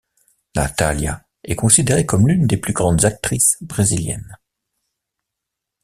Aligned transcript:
Nathália 0.55 1.23
est 1.43 1.55
considérée 1.55 2.07
comme 2.07 2.27
l'une 2.27 2.47
des 2.47 2.57
grandes 2.57 3.05
actrices 3.05 3.57
brésiliennes. 3.61 4.39